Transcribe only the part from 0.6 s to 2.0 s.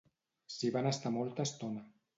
van estar molta estona.